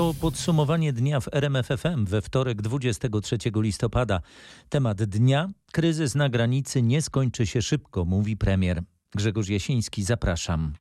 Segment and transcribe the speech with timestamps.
[0.00, 4.20] To podsumowanie dnia w RMFFM we wtorek 23 listopada.
[4.68, 8.82] Temat dnia: kryzys na granicy nie skończy się szybko, mówi premier.
[9.14, 10.72] Grzegorz Jasiński, zapraszam.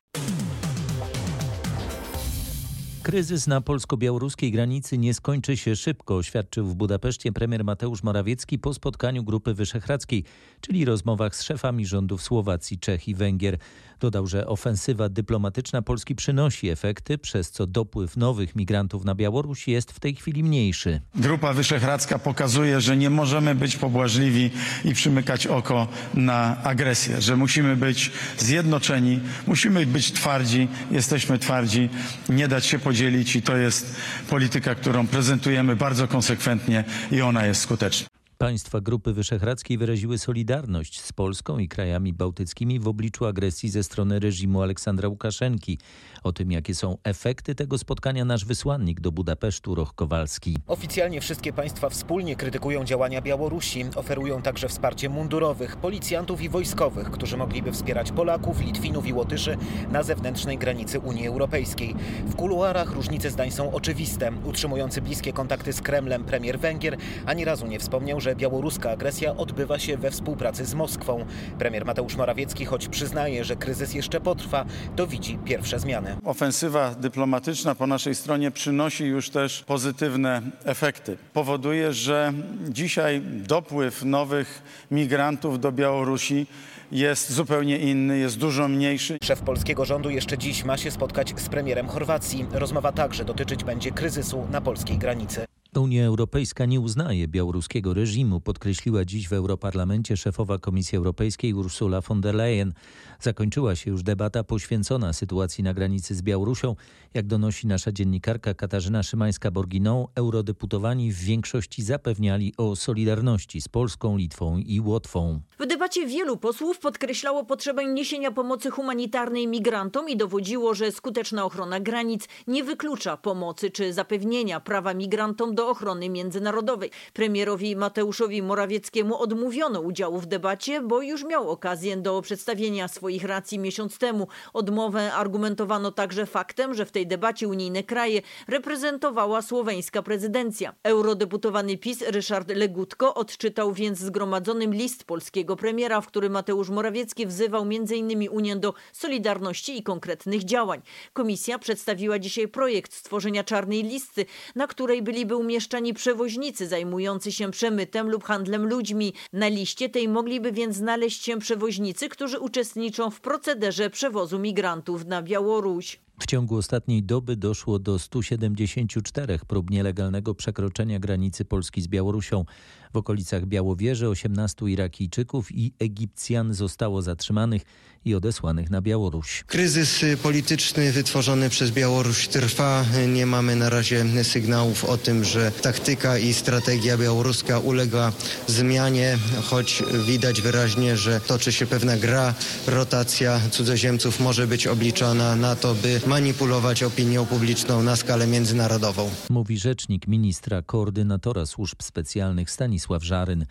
[3.09, 8.73] Kryzys na polsko-białoruskiej granicy nie skończy się szybko, oświadczył w Budapeszcie premier Mateusz Morawiecki po
[8.73, 10.23] spotkaniu Grupy Wyszehradzkiej,
[10.61, 13.57] czyli rozmowach z szefami rządów Słowacji, Czech i Węgier.
[13.99, 19.91] Dodał, że ofensywa dyplomatyczna Polski przynosi efekty, przez co dopływ nowych migrantów na Białoruś jest
[19.91, 21.01] w tej chwili mniejszy.
[21.15, 24.51] Grupa Wyszehradzka pokazuje, że nie możemy być pobłażliwi
[24.85, 31.89] i przymykać oko na agresję, że musimy być zjednoczeni, musimy być twardzi, jesteśmy twardzi,
[32.29, 32.98] nie dać się podzielić
[33.35, 33.95] i to jest
[34.29, 38.18] polityka, którą prezentujemy bardzo konsekwentnie i ona jest skuteczna.
[38.41, 44.19] Państwa Grupy Wyszehradzkiej wyraziły solidarność z Polską i krajami bałtyckimi w obliczu agresji ze strony
[44.19, 45.77] reżimu Aleksandra Łukaszenki.
[46.23, 50.57] O tym, jakie są efekty tego spotkania, nasz wysłannik do Budapesztu, Roch Kowalski.
[50.67, 53.85] Oficjalnie wszystkie państwa wspólnie krytykują działania Białorusi.
[53.95, 59.57] Oferują także wsparcie mundurowych, policjantów i wojskowych, którzy mogliby wspierać Polaków, Litwinów i Łotyszy
[59.91, 61.95] na zewnętrznej granicy Unii Europejskiej.
[62.25, 64.31] W kuluarach różnice zdań są oczywiste.
[64.45, 69.37] Utrzymujący bliskie kontakty z Kremlem premier Węgier ani razu nie wspomniał, że że białoruska agresja
[69.37, 71.25] odbywa się we współpracy z Moskwą.
[71.59, 76.15] Premier Mateusz Morawiecki, choć przyznaje, że kryzys jeszcze potrwa, to widzi pierwsze zmiany.
[76.25, 81.17] Ofensywa dyplomatyczna po naszej stronie przynosi już też pozytywne efekty.
[81.33, 82.33] Powoduje, że
[82.69, 86.47] dzisiaj dopływ nowych migrantów do Białorusi
[86.91, 89.17] jest zupełnie inny, jest dużo mniejszy.
[89.23, 92.45] Szef polskiego rządu jeszcze dziś ma się spotkać z premierem Chorwacji.
[92.51, 95.45] Rozmowa także dotyczyć będzie kryzysu na polskiej granicy.
[95.75, 102.21] Unia Europejska nie uznaje białoruskiego reżimu, podkreśliła dziś w Europarlamencie szefowa Komisji Europejskiej Ursula von
[102.21, 102.73] der Leyen.
[103.19, 106.75] Zakończyła się już debata poświęcona sytuacji na granicy z Białorusią.
[107.13, 114.57] Jak donosi nasza dziennikarka Katarzyna Szymańska-Borginą, eurodeputowani w większości zapewniali o solidarności z Polską, Litwą
[114.57, 115.41] i Łotwą.
[115.59, 121.79] W debacie wielu posłów podkreślało potrzebę niesienia pomocy humanitarnej migrantom i dowodziło, że skuteczna ochrona
[121.79, 126.91] granic nie wyklucza pomocy czy zapewnienia prawa migrantom do ochrony międzynarodowej.
[127.13, 133.59] Premierowi Mateuszowi Morawieckiemu odmówiono udziału w debacie, bo już miał okazję do przedstawienia swoich racji
[133.59, 134.27] miesiąc temu.
[134.53, 140.75] Odmowę argumentowano także faktem, że w tej debacie unijne kraje reprezentowała słoweńska prezydencja.
[140.83, 147.61] Eurodeputowany PiS Ryszard Legutko odczytał więc zgromadzonym list polskiego premiera, w którym Mateusz Morawiecki wzywał
[147.61, 148.29] m.in.
[148.29, 150.81] Unię do solidarności i konkretnych działań.
[151.13, 158.09] Komisja przedstawiła dzisiaj projekt stworzenia czarnej listy, na której byliby umieszczani przewoźnicy zajmujący się przemytem
[158.09, 159.13] lub handlem ludźmi.
[159.33, 165.21] Na liście tej mogliby więc znaleźć się przewoźnicy, którzy uczestniczą w procederze przewozu migrantów na
[165.21, 165.99] Białoruś.
[166.19, 172.45] W ciągu ostatniej doby doszło do 174 prób nielegalnego przekroczenia granicy Polski z Białorusią.
[172.93, 177.61] W okolicach Białowieży 18 Irakijczyków i Egipcjan zostało zatrzymanych
[178.05, 179.43] i odesłanych na Białoruś.
[179.47, 182.85] Kryzys polityczny wytworzony przez Białoruś trwa.
[183.07, 188.11] Nie mamy na razie sygnałów o tym, że taktyka i strategia białoruska ulega
[188.47, 192.33] zmianie, choć widać wyraźnie, że toczy się pewna gra.
[192.67, 199.09] Rotacja cudzoziemców może być obliczona na to, by manipulować opinią publiczną na skalę międzynarodową.
[199.29, 203.45] Mówi rzecznik ministra koordynatora służb specjalnych Stanisław Żaryn.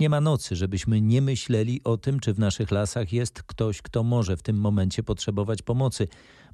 [0.00, 4.02] Nie ma nocy, żebyśmy nie myśleli o tym, czy w naszych lasach jest ktoś, kto
[4.02, 6.08] może w tym momencie potrzebować pomocy,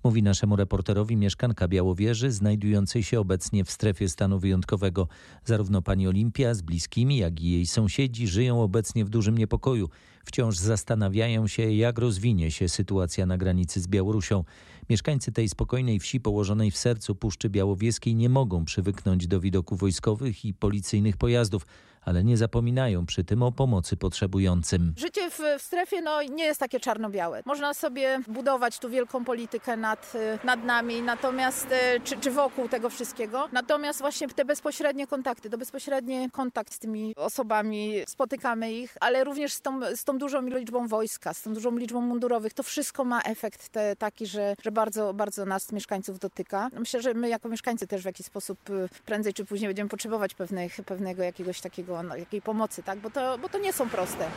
[0.05, 5.09] mówi naszemu reporterowi mieszkanka Białowieży, znajdującej się obecnie w strefie stanu wyjątkowego.
[5.45, 9.89] Zarówno pani Olimpia z bliskimi, jak i jej sąsiedzi żyją obecnie w dużym niepokoju.
[10.25, 14.45] Wciąż zastanawiają się, jak rozwinie się sytuacja na granicy z Białorusią.
[14.91, 20.45] Mieszkańcy tej spokojnej wsi położonej w sercu Puszczy Białowieskiej nie mogą przywyknąć do widoku wojskowych
[20.45, 21.67] i policyjnych pojazdów
[22.03, 24.95] ale nie zapominają przy tym o pomocy potrzebującym.
[24.97, 27.43] Życie w, w strefie no, nie jest takie czarno-białe.
[27.47, 30.13] Można sobie budować tu wielką politykę nad,
[30.45, 33.49] nad nami, natomiast e, czy, czy wokół tego wszystkiego.
[33.53, 39.53] Natomiast właśnie te bezpośrednie kontakty, to bezpośredni kontakt z tymi osobami, spotykamy ich, ale również
[39.53, 43.21] z tą, z tą dużą liczbą wojska, z tą dużą liczbą mundurowych, to wszystko ma
[43.21, 46.69] efekt te, taki, że, że bardzo, bardzo nas, mieszkańców, dotyka.
[46.79, 50.35] Myślę, że my jako mieszkańcy też w jakiś sposób e, prędzej czy później będziemy potrzebować
[50.35, 53.01] pewnych, pewnego jakiegoś takiego takiego, jakiej pomocy, tak?
[53.01, 54.29] bo, to, bo to nie są proste.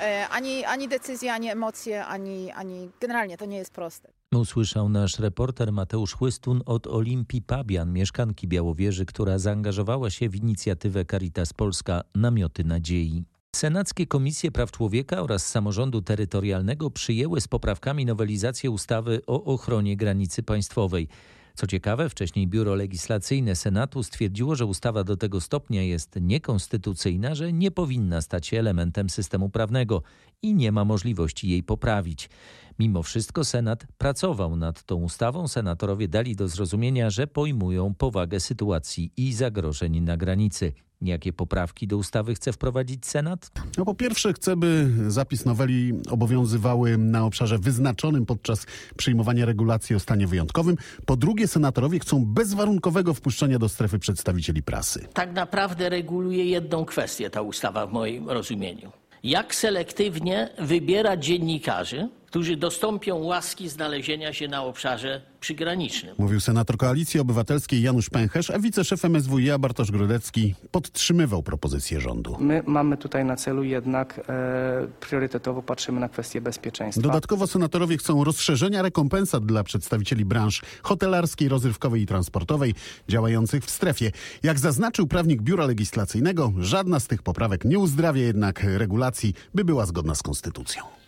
[0.00, 4.12] E, ani, ani decyzje, ani emocje, ani, ani generalnie to nie jest proste.
[4.34, 11.04] Usłyszał nasz reporter Mateusz Chłystun od Olimpii Pabian, mieszkanki Białowieży, która zaangażowała się w inicjatywę
[11.04, 13.24] Caritas Polska Namioty Nadziei.
[13.56, 20.42] Senackie Komisje Praw Człowieka oraz Samorządu Terytorialnego przyjęły z poprawkami nowelizację ustawy o ochronie granicy
[20.42, 21.08] państwowej.
[21.54, 27.52] Co ciekawe, wcześniej Biuro Legislacyjne Senatu stwierdziło, że ustawa do tego stopnia jest niekonstytucyjna, że
[27.52, 30.02] nie powinna stać się elementem systemu prawnego
[30.42, 32.30] i nie ma możliwości jej poprawić.
[32.78, 35.48] Mimo wszystko Senat pracował nad tą ustawą.
[35.48, 40.72] Senatorowie dali do zrozumienia, że pojmują powagę sytuacji i zagrożeń na granicy.
[41.02, 43.50] Jakie poprawki do ustawy chce wprowadzić Senat?
[43.78, 48.66] No po pierwsze chcę, by zapis noweli obowiązywały na obszarze wyznaczonym podczas
[48.96, 50.76] przyjmowania regulacji o stanie wyjątkowym.
[51.06, 55.08] Po drugie senatorowie chcą bezwarunkowego wpuszczenia do strefy przedstawicieli prasy.
[55.12, 58.92] Tak naprawdę reguluje jedną kwestię ta ustawa w moim rozumieniu.
[59.22, 66.14] Jak selektywnie wybierać dziennikarzy, którzy dostąpią łaski znalezienia się na obszarze przygranicznym.
[66.18, 72.36] Mówił senator Koalicji Obywatelskiej Janusz Pęcherz, a wiceszef MSWiA Bartosz Grodecki podtrzymywał propozycję rządu.
[72.40, 77.02] My mamy tutaj na celu jednak e, priorytetowo patrzymy na kwestie bezpieczeństwa.
[77.02, 82.74] Dodatkowo senatorowie chcą rozszerzenia rekompensat dla przedstawicieli branż hotelarskiej, rozrywkowej i transportowej
[83.08, 84.12] działających w strefie.
[84.42, 89.86] Jak zaznaczył prawnik Biura Legislacyjnego, żadna z tych poprawek nie uzdrawia jednak regulacji, by była
[89.86, 90.99] zgodna z konstytucją.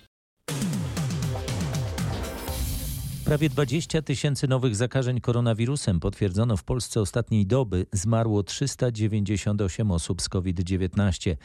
[3.25, 7.87] Prawie 20 tysięcy nowych zakażeń koronawirusem potwierdzono w Polsce ostatniej doby.
[7.93, 11.37] Zmarło 398 osób z COVID-19.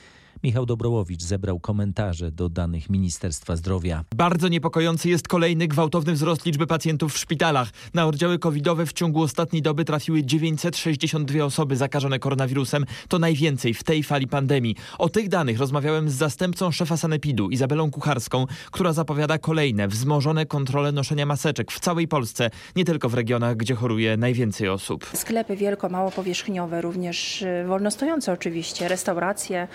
[0.43, 4.03] Michał Dobrołowicz zebrał komentarze do danych Ministerstwa Zdrowia.
[4.15, 7.69] Bardzo niepokojący jest kolejny gwałtowny wzrost liczby pacjentów w szpitalach.
[7.93, 12.85] Na oddziały covidowe w ciągu ostatniej doby trafiły 962 osoby zakażone koronawirusem.
[13.07, 14.75] To najwięcej w tej fali pandemii.
[14.97, 20.91] O tych danych rozmawiałem z zastępcą szefa Sanepidu, Izabelą Kucharską, która zapowiada kolejne wzmożone kontrole
[20.91, 25.09] noszenia maseczek w całej Polsce, nie tylko w regionach, gdzie choruje najwięcej osób.
[25.13, 29.67] Sklepy wielko, małopowierzchniowe, również y, wolnostojące oczywiście, restauracje,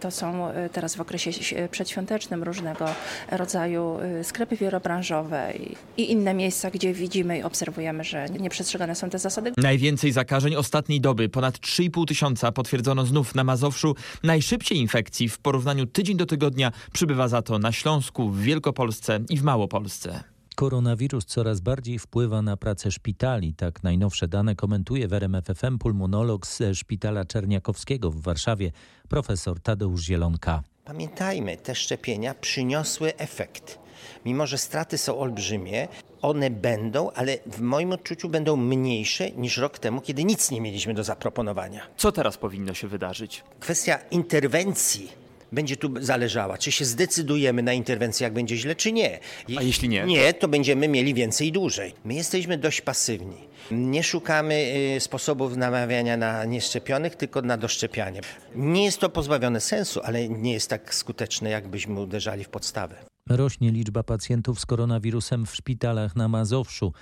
[0.00, 2.84] to są y, teraz w okresie ś- przedświątecznym różnego
[3.32, 8.94] rodzaju y, sklepy wielobranżowe i, i inne miejsca, gdzie widzimy i obserwujemy, że nie przestrzegane
[8.94, 9.52] są te zasady.
[9.56, 13.94] Najwięcej zakażeń ostatniej doby, ponad 3,5 tysiąca, potwierdzono znów na Mazowszu.
[14.22, 19.36] Najszybciej infekcji w porównaniu tydzień do tygodnia przybywa za to na Śląsku, w Wielkopolsce i
[19.36, 20.24] w Małopolsce.
[20.58, 23.54] Koronawirus coraz bardziej wpływa na pracę szpitali.
[23.54, 28.72] Tak najnowsze dane komentuje w RMF FM pulmonolog ze Szpitala Czerniakowskiego w Warszawie,
[29.08, 30.62] profesor Tadeusz Zielonka.
[30.84, 33.78] Pamiętajmy, te szczepienia przyniosły efekt.
[34.24, 35.88] Mimo, że straty są olbrzymie,
[36.22, 40.94] one będą, ale w moim odczuciu będą mniejsze niż rok temu, kiedy nic nie mieliśmy
[40.94, 41.86] do zaproponowania.
[41.96, 43.44] Co teraz powinno się wydarzyć?
[43.60, 49.18] Kwestia interwencji będzie tu zależała, czy się zdecydujemy na interwencję, jak będzie źle, czy nie.
[49.56, 50.04] A jeśli nie?
[50.04, 51.94] Nie, to będziemy mieli więcej i dłużej.
[52.04, 53.36] My jesteśmy dość pasywni.
[53.70, 54.54] Nie szukamy
[54.96, 58.20] y, sposobów namawiania na nieszczepionych, tylko na doszczepianie.
[58.54, 62.96] Nie jest to pozbawione sensu, ale nie jest tak skuteczne, jakbyśmy uderzali w podstawę.
[63.28, 66.92] Rośnie liczba pacjentów z koronawirusem w szpitalach na Mazowszu.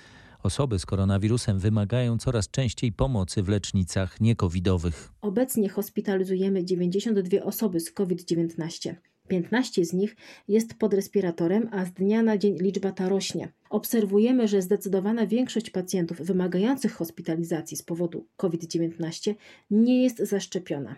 [0.43, 5.11] Osoby z koronawirusem wymagają coraz częściej pomocy w lecznicach niekowidowych.
[5.21, 8.95] Obecnie hospitalizujemy 92 osoby z COVID-19.
[9.27, 10.15] 15 z nich
[10.47, 13.51] jest pod respiratorem, a z dnia na dzień liczba ta rośnie.
[13.69, 19.33] Obserwujemy, że zdecydowana większość pacjentów wymagających hospitalizacji z powodu COVID-19
[19.71, 20.95] nie jest zaszczepiona.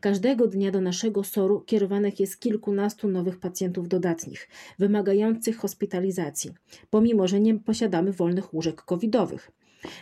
[0.00, 4.48] Każdego dnia do naszego SOR-u kierowanych jest kilkunastu nowych pacjentów dodatnich,
[4.78, 6.50] wymagających hospitalizacji,
[6.90, 9.50] pomimo że nie posiadamy wolnych łóżek covidowych.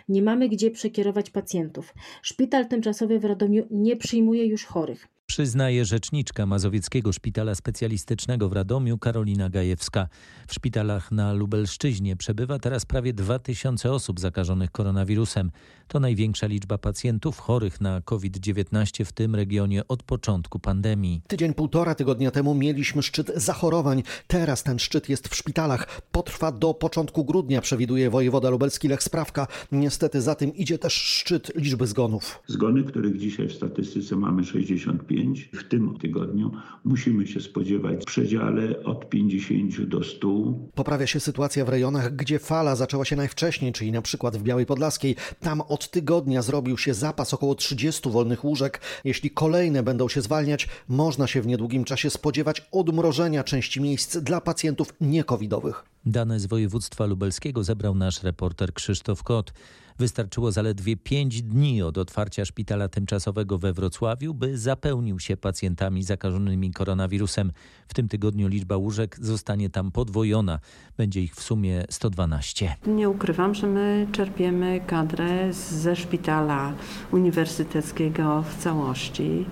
[0.09, 1.95] Nie mamy gdzie przekierować pacjentów.
[2.23, 5.09] Szpital tymczasowy w Radomiu nie przyjmuje już chorych.
[5.33, 10.09] Przyznaje rzeczniczka Mazowieckiego Szpitala Specjalistycznego w Radomiu Karolina Gajewska.
[10.47, 15.51] W szpitalach na Lubelszczyźnie przebywa teraz prawie 2000 osób zakażonych koronawirusem.
[15.89, 21.23] To największa liczba pacjentów chorych na COVID-19 w tym regionie od początku pandemii.
[21.29, 24.03] Tydzień, półtora tygodnia temu mieliśmy szczyt zachorowań.
[24.27, 26.03] Teraz ten szczyt jest w szpitalach.
[26.11, 29.47] Potrwa do początku grudnia, przewiduje wojewoda lubelski Lech Sprawka.
[29.73, 32.43] Niestety za tym idzie też szczyt liczby zgonów.
[32.47, 35.22] Zgony, których dzisiaj w statystyce mamy 65,
[35.53, 36.51] w tym tygodniu
[36.85, 40.29] musimy się spodziewać w przedziale od 50 do 100.
[40.75, 44.67] Poprawia się sytuacja w rejonach, gdzie fala zaczęła się najwcześniej, czyli na przykład w Białej
[44.67, 45.17] Podlaskiej.
[45.41, 48.81] Tam od tygodnia zrobił się zapas około 30 wolnych łóżek.
[49.05, 54.41] Jeśli kolejne będą się zwalniać, można się w niedługim czasie spodziewać odmrożenia części miejsc dla
[54.41, 55.85] pacjentów niekowidowych.
[56.07, 59.53] Dane z województwa lubelskiego zebrał nasz reporter Krzysztof Kot.
[59.99, 66.71] Wystarczyło zaledwie pięć dni od otwarcia szpitala tymczasowego we Wrocławiu, by zapełnił się pacjentami zakażonymi
[66.71, 67.53] koronawirusem.
[67.89, 70.59] W tym tygodniu liczba łóżek zostanie tam podwojona.
[70.97, 72.77] Będzie ich w sumie 112.
[72.87, 76.73] Nie ukrywam, że my czerpiemy kadrę ze szpitala
[77.13, 79.45] uniwersyteckiego w całości.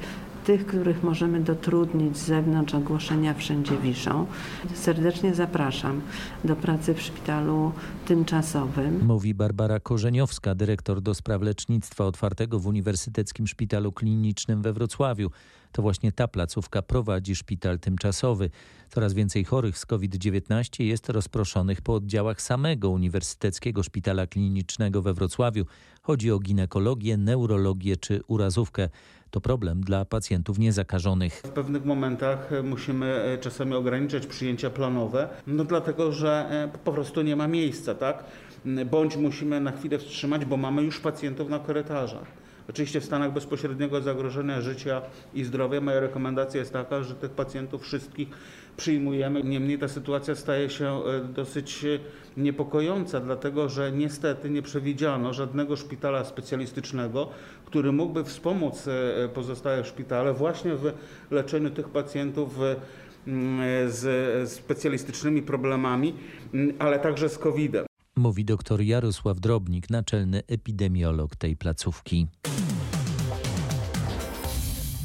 [0.44, 4.26] Tych, których możemy dotrudnić z zewnątrz, ogłoszenia wszędzie wiszą.
[4.74, 6.00] Serdecznie zapraszam
[6.44, 7.72] do pracy w szpitalu
[8.06, 9.06] tymczasowym.
[9.06, 15.30] Mówi Barbara Korzeniowska, dyrektor do spraw lecznictwa otwartego w Uniwersyteckim Szpitalu Klinicznym we Wrocławiu.
[15.72, 18.50] To właśnie ta placówka prowadzi szpital tymczasowy.
[18.88, 25.64] Coraz więcej chorych z COVID-19 jest rozproszonych po oddziałach samego Uniwersyteckiego Szpitala Klinicznego we Wrocławiu.
[26.02, 28.88] Chodzi o ginekologię, neurologię czy urazówkę.
[29.30, 31.34] To problem dla pacjentów niezakażonych.
[31.34, 37.48] W pewnych momentach musimy czasami ograniczać przyjęcia planowe, no dlatego, że po prostu nie ma
[37.48, 38.24] miejsca, tak?
[38.90, 42.26] Bądź musimy na chwilę wstrzymać, bo mamy już pacjentów na korytarzach.
[42.68, 45.02] Oczywiście w stanach bezpośredniego zagrożenia życia
[45.34, 48.28] i zdrowia moja rekomendacja jest taka, że tych pacjentów wszystkich
[48.76, 49.42] przyjmujemy.
[49.42, 51.00] Niemniej ta sytuacja staje się
[51.34, 51.86] dosyć
[52.36, 57.28] niepokojąca, dlatego że niestety nie przewidziano żadnego szpitala specjalistycznego,
[57.64, 58.86] który mógłby wspomóc
[59.34, 60.92] pozostałe szpitale właśnie w
[61.30, 62.58] leczeniu tych pacjentów
[63.88, 66.14] z specjalistycznymi problemami,
[66.78, 67.86] ale także z COVID-em.
[68.16, 72.26] Mówi dr Jarosław Drobnik, naczelny epidemiolog tej placówki.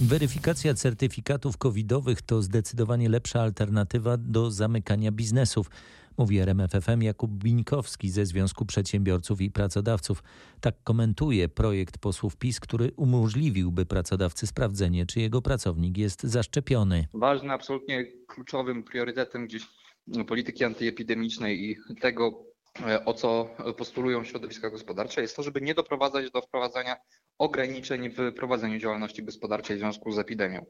[0.02, 5.70] Weryfikacja certyfikatów covidowych to zdecydowanie lepsza alternatywa do zamykania biznesów,
[6.18, 10.24] mówi RMFFM Jakub Bińkowski ze Związku Przedsiębiorców i Pracodawców.
[10.62, 17.08] Tak komentuje projekt posłów PiS, który umożliwiłby pracodawcy sprawdzenie, czy jego pracownik jest zaszczepiony.
[17.14, 19.64] Ważnym, absolutnie kluczowym priorytetem gdzieś
[20.28, 22.46] polityki antyepidemicznej i tego,
[23.06, 26.96] o co postulują środowiska gospodarcze, jest to, żeby nie doprowadzać do wprowadzania
[27.38, 30.66] ograniczeń w prowadzeniu działalności gospodarczej w związku z epidemią.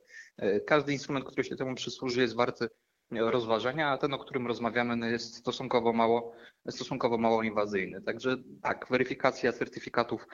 [0.67, 2.67] Każdy instrument, który się temu przysłuży, jest warty
[3.11, 6.35] rozważenia, a ten, o którym rozmawiamy, no jest stosunkowo mało,
[6.69, 8.01] stosunkowo mało inwazyjny.
[8.01, 10.27] Także tak, weryfikacja certyfikatów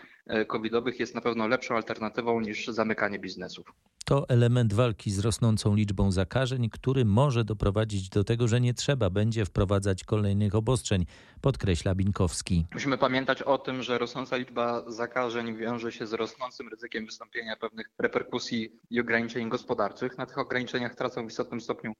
[0.47, 3.73] covidowych jest na pewno lepszą alternatywą niż zamykanie biznesów.
[4.05, 9.09] To element walki z rosnącą liczbą zakażeń, który może doprowadzić do tego, że nie trzeba
[9.09, 11.05] będzie wprowadzać kolejnych obostrzeń,
[11.41, 12.65] podkreśla Binkowski.
[12.73, 17.89] Musimy pamiętać o tym, że rosnąca liczba zakażeń wiąże się z rosnącym ryzykiem wystąpienia pewnych
[17.99, 20.17] reperkusji i ograniczeń gospodarczych.
[20.17, 21.93] Na tych ograniczeniach tracą w istotnym stopniu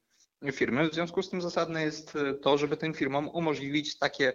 [0.51, 0.89] firmy.
[0.89, 4.33] W związku z tym zasadne jest to, żeby tym firmom umożliwić takie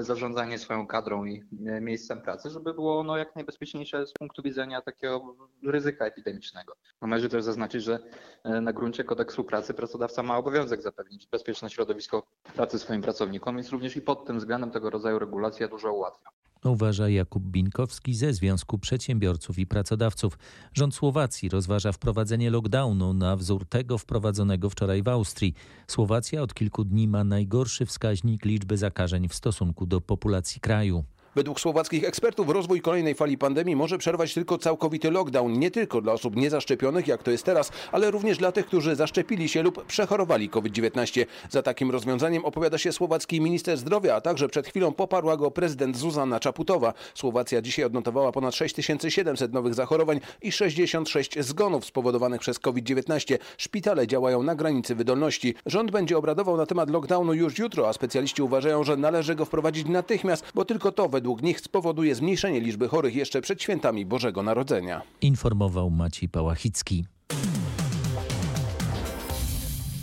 [0.00, 1.42] zarządzanie swoją kadrą i
[1.80, 5.36] miejscem pracy, żeby było ono jak najbezpieczniejsze z punktu widzenia takiego
[5.66, 6.72] ryzyka epidemicznego.
[7.02, 7.98] Należy też zaznaczyć, że
[8.44, 13.96] na gruncie kodeksu pracy pracodawca ma obowiązek zapewnić bezpieczne środowisko pracy swoim pracownikom, więc również
[13.96, 16.30] i pod tym względem tego rodzaju regulacja dużo ułatwia.
[16.64, 20.38] Uważa Jakub Binkowski ze Związku Przedsiębiorców i Pracodawców.
[20.74, 25.54] Rząd Słowacji rozważa wprowadzenie lockdownu na wzór tego wprowadzonego wczoraj w Austrii.
[25.86, 31.04] Słowacja od kilku dni ma najgorszy wskaźnik liczby zakażeń w stosunku do populacji kraju.
[31.38, 36.12] Według słowackich ekspertów rozwój kolejnej fali pandemii może przerwać tylko całkowity lockdown, nie tylko dla
[36.12, 40.48] osób niezaszczepionych, jak to jest teraz, ale również dla tych, którzy zaszczepili się lub przechorowali
[40.48, 41.26] COVID-19.
[41.50, 45.96] Za takim rozwiązaniem opowiada się słowacki minister zdrowia, a także przed chwilą poparła go prezydent
[45.96, 46.94] Zuzana Czaputowa.
[47.14, 53.38] Słowacja dzisiaj odnotowała ponad 6700 nowych zachorowań i 66 zgonów spowodowanych przez COVID-19.
[53.58, 55.54] Szpitale działają na granicy wydolności.
[55.66, 59.88] Rząd będzie obradował na temat lockdownu już jutro, a specjaliści uważają, że należy go wprowadzić
[59.88, 65.02] natychmiast, bo tylko to według nich spowoduje zmniejszenie liczby chorych jeszcze przed świętami Bożego Narodzenia.
[65.20, 67.04] Informował Maciej Pałachicki.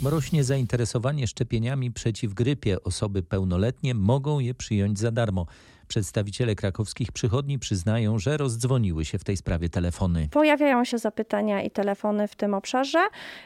[0.06, 2.84] Rośnie zainteresowanie szczepieniami przeciw grypie.
[2.84, 5.46] Osoby pełnoletnie mogą je przyjąć za darmo.
[5.88, 10.30] Przedstawiciele krakowskich przychodni przyznają, że rozdzwoniły się w tej sprawie telefony.
[10.32, 13.00] Pojawiają się zapytania i telefony w tym obszarze.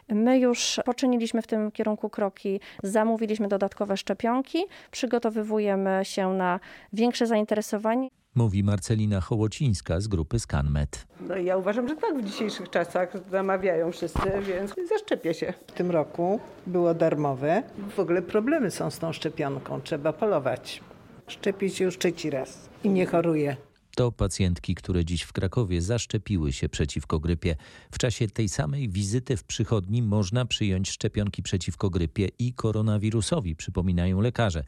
[0.09, 4.59] My już poczyniliśmy w tym kierunku kroki, zamówiliśmy dodatkowe szczepionki,
[4.91, 6.59] przygotowywujemy się na
[6.93, 8.09] większe zainteresowanie.
[8.39, 11.07] Mówi Marcelina Hołocińska z grupy ScanMed.
[11.27, 15.53] No ja uważam, że tak w dzisiejszych czasach zamawiają wszyscy, więc zaszczepię się.
[15.67, 17.63] W tym roku było darmowe.
[17.95, 20.81] W ogóle problemy są z tą szczepionką, trzeba polować.
[21.27, 23.57] Szczepię się już trzeci raz i nie choruję.
[23.95, 27.55] To pacjentki, które dziś w Krakowie zaszczepiły się przeciwko grypie.
[27.91, 34.21] W czasie tej samej wizyty w przychodni można przyjąć szczepionki przeciwko grypie i koronawirusowi, przypominają
[34.21, 34.63] lekarze.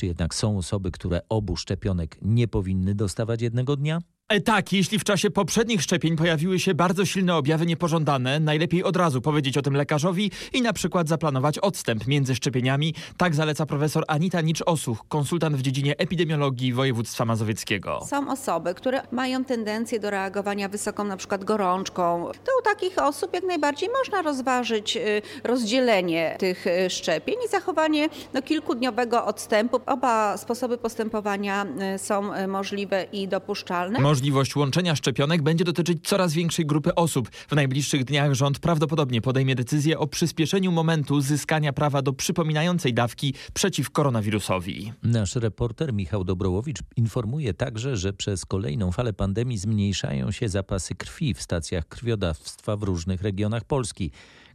[0.00, 3.98] Czy jednak są osoby, które obu szczepionek nie powinny dostawać jednego dnia?
[4.30, 8.96] E, tak, jeśli w czasie poprzednich szczepień pojawiły się bardzo silne objawy niepożądane, najlepiej od
[8.96, 12.94] razu powiedzieć o tym lekarzowi i na przykład zaplanować odstęp między szczepieniami.
[13.16, 18.00] Tak zaleca profesor Anita Nicz-Osuch, konsultant w dziedzinie epidemiologii województwa mazowieckiego.
[18.06, 22.26] Są osoby, które mają tendencję do reagowania wysoką na przykład gorączką.
[22.44, 24.98] To u takich osób jak najbardziej można rozważyć
[25.44, 29.80] rozdzielenie tych szczepień i zachowanie no, kilkudniowego odstępu.
[29.86, 34.00] Oba sposoby postępowania są możliwe i dopuszczalne.
[34.00, 37.30] Można Możliwość łączenia szczepionek będzie dotyczyć coraz większej grupy osób.
[37.30, 43.34] W najbliższych dniach rząd prawdopodobnie podejmie decyzję o przyspieszeniu momentu zyskania prawa do przypominającej dawki
[43.54, 44.92] przeciw koronawirusowi.
[45.02, 51.34] Nasz reporter Michał Dobrołowicz informuje także, że przez kolejną falę pandemii zmniejszają się zapasy krwi
[51.34, 54.10] w stacjach krwiodawstwa w różnych regionach Polski.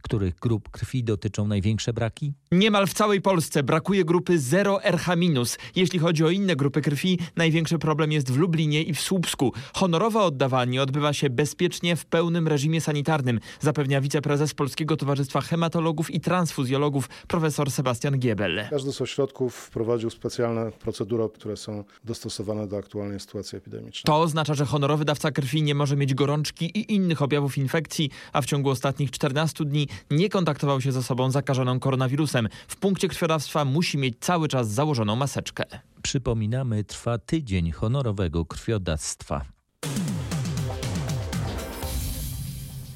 [0.06, 2.32] Których grup krwi dotyczą największe braki?
[2.52, 5.58] Niemal w całej Polsce brakuje grupy 0RH-.
[5.76, 9.52] Jeśli chodzi o inne grupy krwi, największy problem jest w Lublinie i w Słupsku.
[9.74, 16.20] Honorowe oddawanie odbywa się bezpiecznie w pełnym reżimie sanitarnym, zapewnia wiceprezes Polskiego Towarzystwa Hematologów i
[16.20, 18.66] Transfuzjologów profesor Sebastian Giebel.
[18.70, 24.02] Każdy z ośrodków wprowadził specjalne procedury, które są dostosowane do aktualnej sytuacji epidemicznej.
[24.04, 28.42] To oznacza, że honorowy dawca krwi nie może mieć gorączki i innych objawów infekcji, a
[28.42, 32.48] w ciągu ostatnich 14 dni nie kontaktował się z osobą zakażoną koronawirusem.
[32.68, 35.64] W punkcie krwiodawstwa musi mieć cały czas założoną maseczkę.
[36.02, 39.44] Przypominamy, trwa tydzień honorowego krwiodawstwa.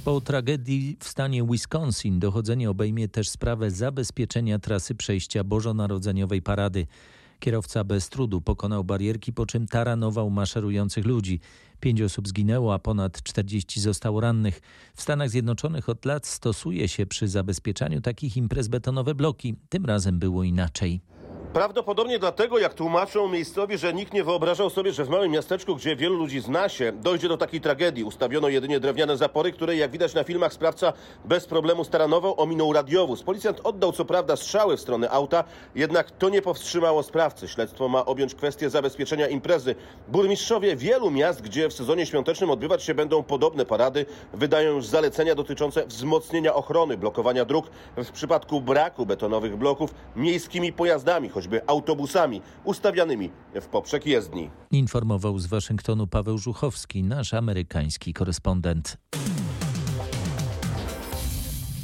[0.04, 6.86] Po tragedii w stanie Wisconsin dochodzenie obejmie też sprawę zabezpieczenia trasy przejścia bożonarodzeniowej parady.
[7.40, 11.40] Kierowca bez trudu pokonał barierki, po czym taranował maszerujących ludzi.
[11.80, 14.60] Pięć osób zginęło, a ponad 40 zostało rannych.
[14.94, 19.56] W Stanach Zjednoczonych od lat stosuje się przy zabezpieczaniu takich imprez betonowe bloki.
[19.68, 21.00] Tym razem było inaczej.
[21.52, 25.96] Prawdopodobnie dlatego, jak tłumaczą miejscowi, że nikt nie wyobrażał sobie, że w małym miasteczku, gdzie
[25.96, 28.04] wielu ludzi zna się, dojdzie do takiej tragedii.
[28.04, 30.92] Ustawiono jedynie drewniane zapory, które, jak widać na filmach, sprawca
[31.24, 33.22] bez problemu staranował, ominął radiowóz.
[33.22, 37.48] Policjant oddał co prawda strzały w stronę auta, jednak to nie powstrzymało sprawcy.
[37.48, 39.74] Śledztwo ma objąć kwestię zabezpieczenia imprezy.
[40.08, 45.34] Burmistrzowie wielu miast, gdzie w sezonie świątecznym odbywać się będą podobne parady, wydają już zalecenia
[45.34, 47.66] dotyczące wzmocnienia ochrony, blokowania dróg
[47.96, 53.30] w przypadku braku betonowych bloków miejskimi pojazdami, choćby autobusami ustawianymi
[53.60, 54.50] w poprzek jezdni.
[54.70, 58.96] Informował z Waszyngtonu Paweł Żuchowski, nasz amerykański korespondent.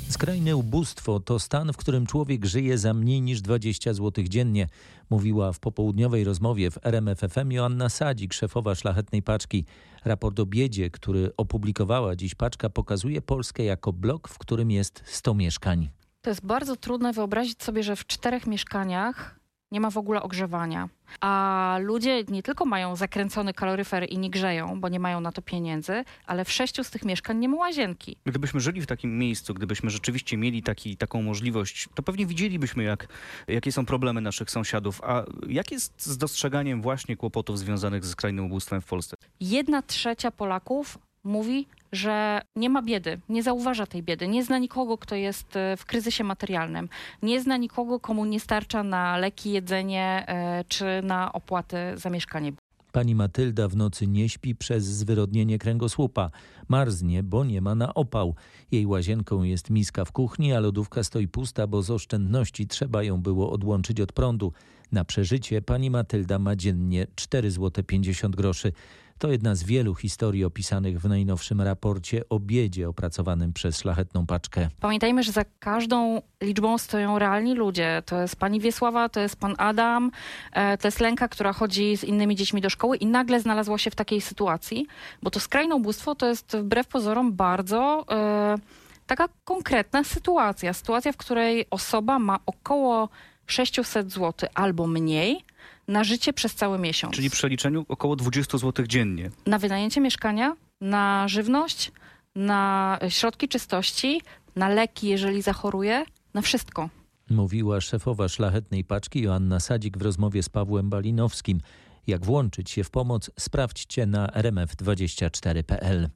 [0.09, 4.67] Skrajne ubóstwo to stan, w którym człowiek żyje za mniej niż 20 zł dziennie,
[5.11, 9.65] mówiła w popołudniowej rozmowie w RMFFM Joanna Sadzik, szefowa Szlachetnej Paczki.
[10.05, 15.35] Raport o biedzie, który opublikowała dziś Paczka, pokazuje Polskę jako blok, w którym jest 100
[15.35, 15.89] mieszkań.
[16.27, 19.36] To jest bardzo trudne wyobrazić sobie, że w czterech mieszkaniach
[19.73, 20.89] nie ma w ogóle ogrzewania.
[21.21, 25.43] A ludzie nie tylko mają zakręcony kaloryfer i nie grzeją, bo nie mają na to
[25.43, 28.17] pieniędzy, ale w sześciu z tych mieszkań nie ma łazienki.
[28.25, 33.09] Gdybyśmy żyli w takim miejscu, gdybyśmy rzeczywiście mieli taki, taką możliwość, to pewnie widzielibyśmy, jak,
[33.49, 35.01] jakie są problemy naszych sąsiadów.
[35.05, 39.17] A jak jest z dostrzeganiem właśnie kłopotów związanych ze skrajnym ubóstwem w Polsce?
[39.41, 44.99] Jedna trzecia Polaków mówi, że nie ma biedy, nie zauważa tej biedy, nie zna nikogo,
[44.99, 46.89] kto jest e, w kryzysie materialnym,
[47.23, 52.53] nie zna nikogo, komu nie starcza na leki, jedzenie e, czy na opłaty za mieszkanie.
[52.97, 56.31] Pani Matylda w nocy nie śpi przez zwyrodnienie kręgosłupa.
[56.69, 58.35] Marznie, bo nie ma na opał.
[58.71, 63.23] Jej łazienką jest miska w kuchni, a lodówka stoi pusta, bo z oszczędności trzeba ją
[63.23, 64.53] było odłączyć od prądu.
[64.93, 68.73] Na przeżycie pani Matylda ma dziennie 4,50 zł.
[69.19, 74.69] To jedna z wielu historii opisanych w najnowszym raporcie o biedzie opracowanym przez Szlachetną Paczkę.
[74.81, 78.03] Pamiętajmy, że za każdą liczbą stoją realni ludzie.
[78.07, 80.11] To jest pani Wiesława, to jest pan Adam,
[80.53, 83.91] e, to jest Lenka, która chodzi z innymi dziećmi do szkoły i nagle znalazła się
[83.91, 84.87] w takiej sytuacji,
[85.23, 88.59] bo to skrajne ubóstwo to jest wbrew pozorom bardzo e,
[89.07, 90.73] taka konkretna sytuacja.
[90.73, 93.09] Sytuacja, w której osoba ma około
[93.47, 95.45] 600 zł albo mniej,
[95.89, 97.15] na życie przez cały miesiąc.
[97.15, 99.31] Czyli w przeliczeniu około 20 zł dziennie.
[99.47, 101.93] Na wynajęcie mieszkania, na żywność,
[102.35, 104.21] na środki czystości,
[104.57, 106.89] na leki, jeżeli zachoruje, na wszystko.
[107.31, 111.61] Mówiła szefowa Szlachetnej Paczki Joanna Sadzik w rozmowie z Pawłem Balinowskim.
[112.07, 116.09] Jak włączyć się w pomoc, sprawdźcie na rmf24.pl.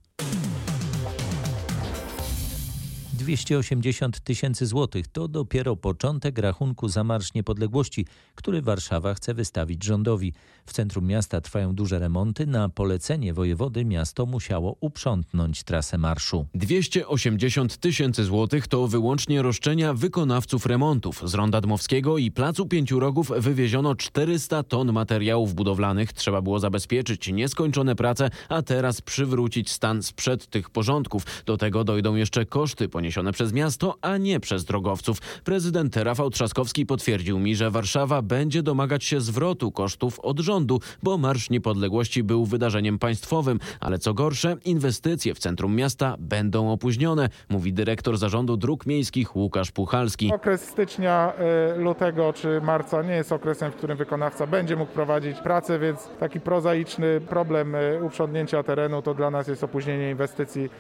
[3.20, 10.33] 280 tysięcy złotych to dopiero początek rachunku za Marsz Niepodległości, który Warszawa chce wystawić rządowi.
[10.66, 12.46] W centrum miasta trwają duże remonty.
[12.46, 16.46] Na polecenie wojewody miasto musiało uprzątnąć trasę marszu.
[16.54, 21.22] 280 tysięcy złotych to wyłącznie roszczenia wykonawców remontów.
[21.30, 26.12] Z Ronda Dmowskiego i Placu Pięciu Rogów wywieziono 400 ton materiałów budowlanych.
[26.12, 31.26] Trzeba było zabezpieczyć nieskończone prace, a teraz przywrócić stan sprzed tych porządków.
[31.46, 35.18] Do tego dojdą jeszcze koszty poniesione poniesione przez miasto, a nie przez drogowców.
[35.44, 41.18] Prezydent Rafał Trzaskowski potwierdził mi, że Warszawa będzie domagać się zwrotu kosztów od rządu, bo
[41.18, 47.72] Marsz Niepodległości był wydarzeniem państwowym, ale co gorsze, inwestycje w centrum miasta będą opóźnione, mówi
[47.72, 50.33] dyrektor zarządu dróg miejskich Łukasz Puchalski.
[50.33, 51.33] Okres stycznia,
[51.76, 56.09] y, lutego czy marca nie jest okresem, w którym wykonawca będzie mógł prowadzić pracę, więc
[56.20, 60.70] taki prozaiczny problem y, uprzątnięcia terenu to dla nas jest opóźnienie inwestycji y,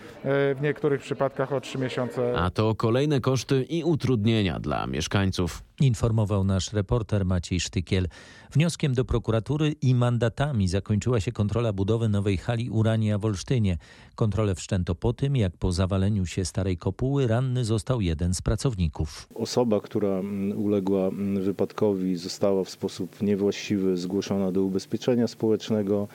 [0.54, 2.19] w niektórych przypadkach o trzy miesiące.
[2.36, 5.62] A to kolejne koszty i utrudnienia dla mieszkańców.
[5.80, 8.08] Informował nasz reporter Maciej Sztykiel.
[8.52, 13.78] Wnioskiem do prokuratury i mandatami zakończyła się kontrola budowy nowej hali Urania w Olsztynie.
[14.14, 19.28] Kontrolę wszczęto po tym, jak po zawaleniu się starej kopuły ranny został jeden z pracowników.
[19.34, 26.08] Osoba, która mm, uległa mm, wypadkowi, została w sposób niewłaściwy zgłoszona do ubezpieczenia społecznego.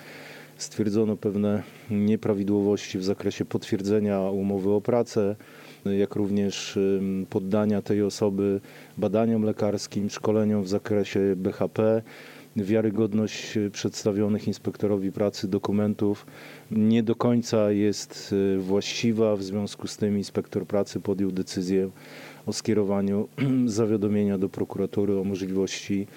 [0.58, 5.36] Stwierdzono pewne nieprawidłowości w zakresie potwierdzenia umowy o pracę
[5.86, 6.80] jak również
[7.30, 8.62] poddania tej osoby
[8.98, 12.02] badaniom lekarskim, szkoleniom w zakresie BHP.
[12.58, 16.26] Wiarygodność przedstawionych inspektorowi pracy dokumentów
[16.72, 21.90] nie do końca jest właściwa, w związku z tym inspektor pracy podjął decyzję
[22.46, 23.28] o skierowaniu
[23.66, 26.08] zawiadomienia do prokuratury o możliwości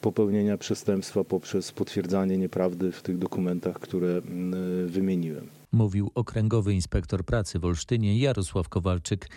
[0.00, 4.20] popełnienia przestępstwa poprzez potwierdzanie nieprawdy w tych dokumentach, które
[4.86, 9.28] wymieniłem mówił okręgowy inspektor pracy w Olsztynie Jarosław Kowalczyk.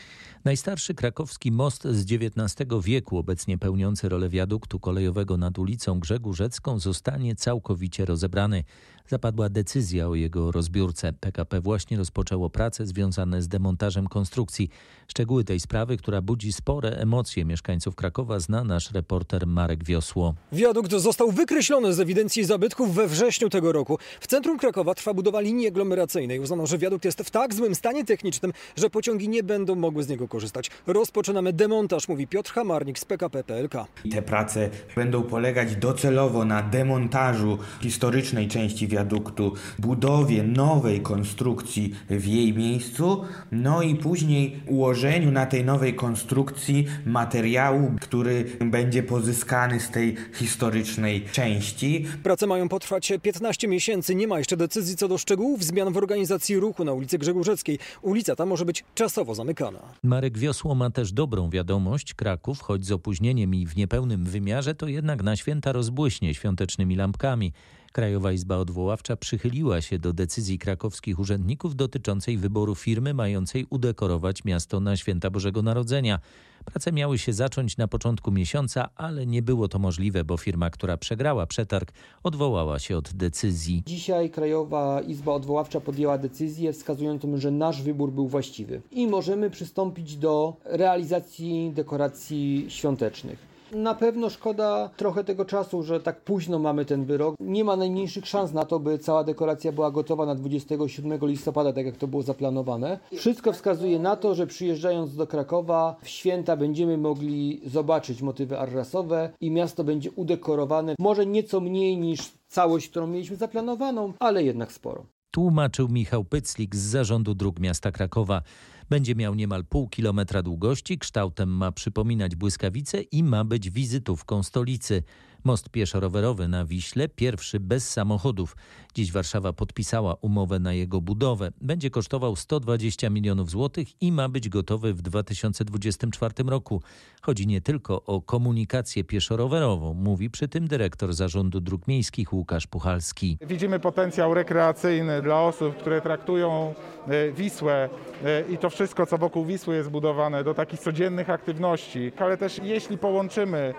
[0.45, 7.35] Najstarszy krakowski most z XIX wieku, obecnie pełniący rolę wiaduktu kolejowego nad ulicą Grzegórzecką, zostanie
[7.35, 8.63] całkowicie rozebrany.
[9.07, 11.13] Zapadła decyzja o jego rozbiórce.
[11.13, 14.69] PKP właśnie rozpoczęło prace związane z demontażem konstrukcji.
[15.07, 20.35] Szczegóły tej sprawy, która budzi spore emocje mieszkańców Krakowa, zna nasz reporter Marek Wiosło.
[20.51, 23.97] Wiadukt został wykreślony z ewidencji zabytków we wrześniu tego roku.
[24.19, 26.24] W centrum Krakowa trwa budowa linii aglomeracyjnej.
[26.41, 30.07] Uznano, że wiadukt jest w tak złym stanie technicznym, że pociągi nie będą mogły z
[30.07, 30.71] niego korzystać.
[30.87, 33.73] Rozpoczynamy demontaż, mówi Piotr Hamarnik z PKP PLK.
[34.11, 42.53] Te prace będą polegać docelowo na demontażu historycznej części wiaduktu, budowie nowej konstrukcji w jej
[42.53, 50.15] miejscu, no i później ułożeniu na tej nowej konstrukcji materiału, który będzie pozyskany z tej
[50.33, 52.05] historycznej części.
[52.23, 54.15] Prace mają potrwać 15 miesięcy.
[54.15, 56.14] Nie ma jeszcze decyzji co do szczegółów zmian w organizacji
[56.59, 57.79] ruchu na ulicy Grzegórzeckiej.
[58.01, 59.79] Ulica ta może być czasowo zamykana.
[60.03, 62.13] Marek Wiosło ma też dobrą wiadomość.
[62.13, 67.53] Kraków, choć z opóźnieniem i w niepełnym wymiarze, to jednak na święta rozbłyśnie świątecznymi lampkami.
[67.91, 74.79] Krajowa Izba Odwoławcza przychyliła się do decyzji krakowskich urzędników dotyczącej wyboru firmy mającej udekorować miasto
[74.79, 76.19] na święta Bożego Narodzenia.
[76.65, 80.97] Prace miały się zacząć na początku miesiąca, ale nie było to możliwe, bo firma, która
[80.97, 81.91] przegrała przetarg,
[82.23, 83.83] odwołała się od decyzji.
[83.85, 90.17] Dzisiaj Krajowa Izba Odwoławcza podjęła decyzję wskazującą, że nasz wybór był właściwy i możemy przystąpić
[90.17, 93.54] do realizacji dekoracji świątecznych.
[93.75, 97.35] Na pewno szkoda trochę tego czasu, że tak późno mamy ten wyrok.
[97.39, 101.85] Nie ma najmniejszych szans na to, by cała dekoracja była gotowa na 27 listopada, tak
[101.85, 102.99] jak to było zaplanowane.
[103.15, 109.29] Wszystko wskazuje na to, że przyjeżdżając do Krakowa w święta będziemy mogli zobaczyć motywy arrasowe
[109.41, 115.05] i miasto będzie udekorowane może nieco mniej niż całość, którą mieliśmy zaplanowaną, ale jednak sporo.
[115.31, 118.41] Tłumaczył Michał Pyclik z Zarządu Dróg Miasta Krakowa.
[118.89, 125.03] Będzie miał niemal pół kilometra długości, kształtem ma przypominać błyskawice i ma być wizytówką stolicy.
[125.43, 128.55] Most pieszo-rowerowy na Wiśle, pierwszy bez samochodów.
[128.95, 131.51] Dziś Warszawa podpisała umowę na jego budowę.
[131.61, 136.81] Będzie kosztował 120 milionów złotych i ma być gotowy w 2024 roku.
[137.21, 143.37] Chodzi nie tylko o komunikację pieszo-rowerową, mówi przy tym dyrektor Zarządu Dróg Miejskich Łukasz Puchalski.
[143.41, 146.73] Widzimy potencjał rekreacyjny dla osób, które traktują
[147.07, 147.89] e, Wisłę
[148.25, 152.11] e, i to wszystko, co wokół Wisły jest budowane, do takich codziennych aktywności.
[152.17, 153.73] Ale też jeśli połączymy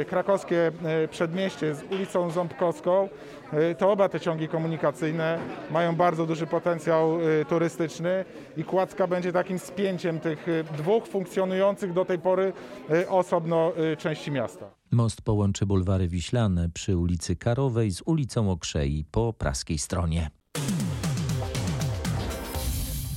[0.00, 0.72] e, krakowskie
[1.10, 3.08] przedmieście z ulicą Ząbkowską,
[3.78, 5.38] to oba te ciągi komunikacyjne
[5.70, 8.24] mają bardzo duży potencjał turystyczny
[8.56, 12.52] i Kładzka będzie takim spięciem tych dwóch funkcjonujących do tej pory
[13.08, 14.70] osobno części miasta.
[14.90, 20.30] Most połączy bulwary Wiślane przy ulicy Karowej z ulicą Okrzei po praskiej stronie.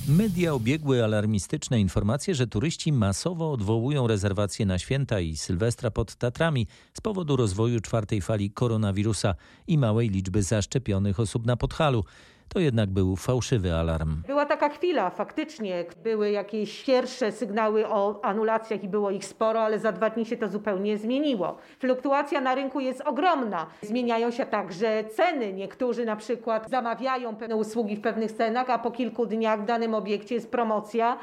[0.08, 6.66] Media obiegły alarmistyczne informacje, że turyści masowo odwołują rezerwacje na święta i Sylwestra pod Tatrami
[6.94, 9.34] z powodu rozwoju czwartej fali koronawirusa
[9.66, 12.04] i małej liczby zaszczepionych osób na Podhalu.
[12.48, 14.22] To jednak był fałszywy alarm.
[14.26, 19.78] Była taka chwila, faktycznie były jakieś pierwsze sygnały o anulacjach i było ich sporo, ale
[19.78, 21.56] za dwa dni się to zupełnie zmieniło.
[21.78, 23.66] Fluktuacja na rynku jest ogromna.
[23.82, 25.52] Zmieniają się także ceny.
[25.52, 29.94] Niektórzy na przykład zamawiają pewne usługi w pewnych cenach, a po kilku dniach w danym
[29.94, 31.18] obiekcie jest promocja,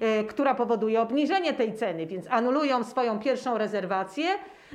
[0.00, 4.26] e, która powoduje obniżenie tej ceny, więc anulują swoją pierwszą rezerwację.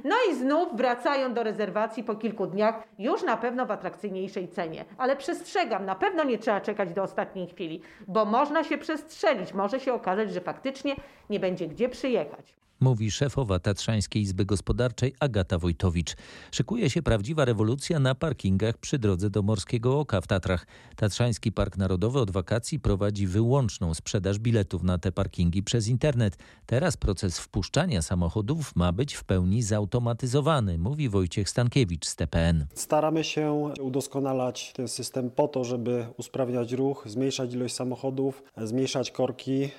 [0.03, 4.85] No i znów wracają do rezerwacji po kilku dniach, już na pewno w atrakcyjniejszej cenie.
[4.97, 9.79] Ale przestrzegam, na pewno nie trzeba czekać do ostatniej chwili, bo można się przestrzelić, może
[9.79, 10.95] się okazać, że faktycznie
[11.29, 12.60] nie będzie gdzie przyjechać.
[12.83, 16.15] Mówi szefowa Tatrzańskiej Izby Gospodarczej Agata Wojtowicz.
[16.51, 20.67] Szykuje się prawdziwa rewolucja na parkingach przy drodze do Morskiego Oka w Tatrach.
[20.95, 26.37] Tatrzański Park Narodowy od wakacji prowadzi wyłączną sprzedaż biletów na te parkingi przez internet.
[26.65, 32.65] Teraz proces wpuszczania samochodów ma być w pełni zautomatyzowany, mówi Wojciech Stankiewicz z TPN.
[32.73, 39.69] Staramy się udoskonalać ten system po to, żeby usprawniać ruch, zmniejszać ilość samochodów, zmniejszać korki,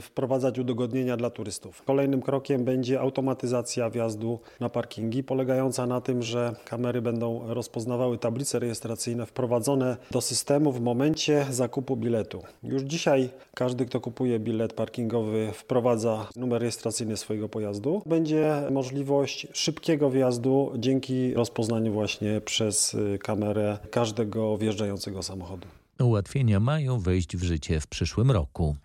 [0.00, 1.82] wprowadzać udogodnienia dla turystów.
[1.82, 8.18] Kolejnym krokiem krokiem będzie automatyzacja wjazdu na parkingi, polegająca na tym, że kamery będą rozpoznawały
[8.18, 12.42] tablice rejestracyjne wprowadzone do systemu w momencie zakupu biletu.
[12.62, 18.02] Już dzisiaj każdy, kto kupuje bilet parkingowy, wprowadza numer rejestracyjny swojego pojazdu.
[18.06, 25.66] Będzie możliwość szybkiego wjazdu dzięki rozpoznaniu właśnie przez kamerę każdego wjeżdżającego samochodu.
[26.00, 28.76] Ułatwienia mają wejść w życie w przyszłym roku.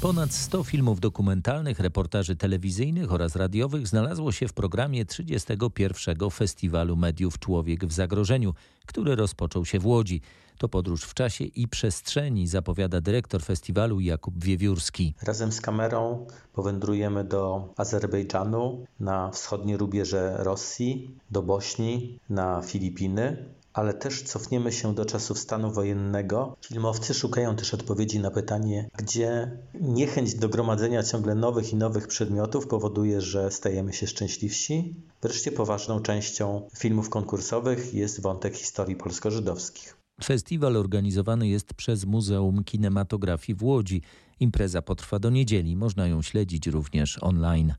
[0.00, 6.30] Ponad 100 filmów dokumentalnych, reportaży telewizyjnych oraz radiowych znalazło się w programie 31.
[6.30, 8.54] Festiwalu Mediów Człowiek w Zagrożeniu,
[8.86, 10.20] który rozpoczął się w Łodzi.
[10.58, 15.14] To podróż w czasie i przestrzeni, zapowiada dyrektor festiwalu Jakub Wiewiórski.
[15.22, 23.44] Razem z kamerą powędrujemy do Azerbejdżanu, na wschodnie rubieże Rosji, do Bośni, na Filipiny
[23.78, 26.56] ale też cofniemy się do czasów stanu wojennego.
[26.66, 32.66] Filmowcy szukają też odpowiedzi na pytanie, gdzie niechęć do gromadzenia ciągle nowych i nowych przedmiotów
[32.66, 34.94] powoduje, że stajemy się szczęśliwsi.
[35.22, 39.96] Wreszcie poważną częścią filmów konkursowych jest wątek historii polsko-żydowskich.
[40.24, 44.02] Festiwal organizowany jest przez Muzeum Kinematografii w Łodzi.
[44.40, 47.74] Impreza potrwa do niedzieli, można ją śledzić również online.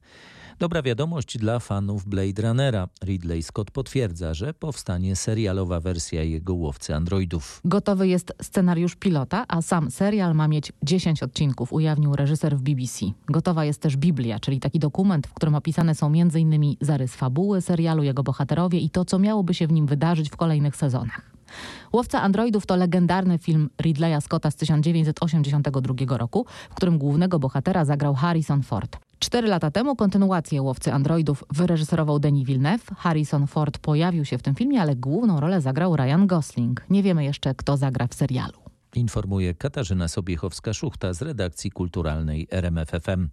[0.60, 2.88] Dobra wiadomość dla fanów Blade Runnera.
[3.04, 7.62] Ridley Scott potwierdza, że powstanie serialowa wersja jego łowcy androidów.
[7.66, 13.06] Gotowy jest scenariusz pilota, a sam serial ma mieć 10 odcinków, ujawnił reżyser w BBC.
[13.28, 16.76] Gotowa jest też Biblia, czyli taki dokument, w którym opisane są m.in.
[16.82, 20.76] zarys fabuły serialu, jego bohaterowie i to, co miałoby się w nim wydarzyć w kolejnych
[20.76, 21.32] sezonach.
[21.94, 28.16] Łowca androidów to legendarny film Ridleya Scotta z 1982 roku, w którym głównego bohatera zagrał
[28.16, 29.09] Harrison Ford.
[29.20, 32.96] Cztery lata temu kontynuację Łowcy Androidów wyreżyserował Denis Villeneuve.
[32.98, 36.86] Harrison Ford pojawił się w tym filmie, ale główną rolę zagrał Ryan Gosling.
[36.90, 38.69] Nie wiemy jeszcze, kto zagra w serialu.
[38.96, 43.30] Informuje Katarzyna Sobiechowska-Szuchta z redakcji kulturalnej RMFFM.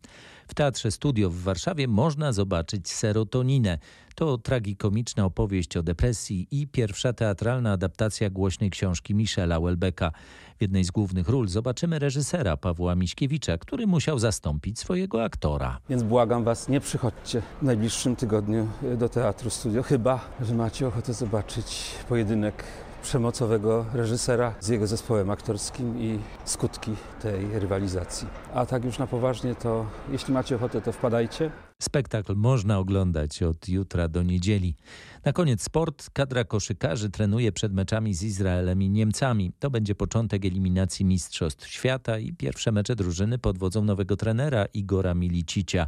[0.49, 3.79] W Teatrze Studio w Warszawie można zobaczyć Serotoninę.
[4.14, 10.12] To tragikomiczna opowieść o depresji i pierwsza teatralna adaptacja głośnej książki Michela Welbecka.
[10.59, 15.81] W jednej z głównych ról zobaczymy reżysera Pawła Miśkiewicza, który musiał zastąpić swojego aktora.
[15.88, 21.14] Więc błagam Was, nie przychodźcie w najbliższym tygodniu do Teatru Studio, chyba, że macie ochotę
[21.14, 22.64] zobaczyć pojedynek
[23.07, 26.92] przemocowego reżysera z jego zespołem aktorskim i skutki
[27.23, 28.29] tej rywalizacji.
[28.55, 31.51] A tak już na poważnie, to jeśli macie ochotę, to wpadajcie.
[31.83, 34.75] Spektakl można oglądać od jutra do niedzieli.
[35.24, 36.11] Na koniec sport.
[36.12, 39.52] Kadra koszykarzy trenuje przed meczami z Izraelem i Niemcami.
[39.59, 45.14] To będzie początek eliminacji Mistrzostw Świata i pierwsze mecze drużyny pod wodzą nowego trenera Igora
[45.14, 45.87] Milicicia.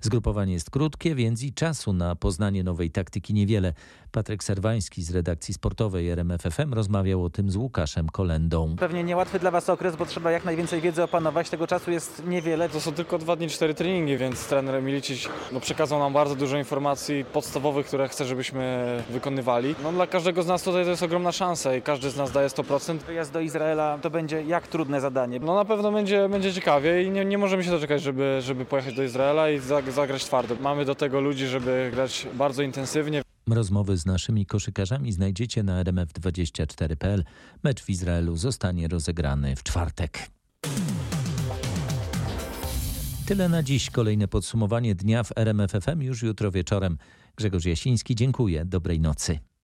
[0.00, 3.72] Zgrupowanie jest krótkie, więc i czasu na poznanie nowej taktyki niewiele.
[4.12, 8.76] Patryk Serwański z redakcji sportowej RMFFM rozmawiał o tym z Łukaszem Kolendą.
[8.76, 11.50] Pewnie niełatwy dla Was okres, bo trzeba jak najwięcej wiedzy opanować.
[11.50, 12.68] Tego czasu jest niewiele.
[12.68, 16.58] To są tylko dwa dni, cztery treningi, więc trener Milicic no, przekazał nam bardzo dużo
[16.58, 18.79] informacji podstawowych, które chce, żebyśmy
[19.10, 19.74] wykonywali.
[19.82, 22.48] No, dla każdego z nas tutaj to jest ogromna szansa i każdy z nas daje
[22.48, 22.98] 100%.
[22.98, 25.40] Wyjazd do Izraela to będzie jak trudne zadanie?
[25.40, 28.94] No na pewno będzie, będzie ciekawie i nie, nie możemy się doczekać, żeby, żeby pojechać
[28.94, 29.58] do Izraela i
[29.90, 30.56] zagrać twardo.
[30.60, 33.22] Mamy do tego ludzi, żeby grać bardzo intensywnie.
[33.50, 37.24] Rozmowy z naszymi koszykarzami znajdziecie na rmf24.pl.
[37.62, 40.30] Mecz w Izraelu zostanie rozegrany w czwartek.
[43.26, 43.90] Tyle na dziś.
[43.90, 46.98] Kolejne podsumowanie dnia w RMFFM już jutro wieczorem.
[47.36, 48.64] Grzegorz Jasiński, dziękuję.
[48.64, 49.49] Dobrej nocy.